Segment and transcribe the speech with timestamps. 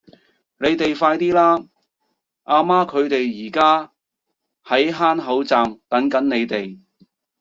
[0.57, 1.63] 你哋快啲啦!
[2.45, 3.91] 阿媽佢哋而家
[4.65, 6.79] 喺坑口站等緊你哋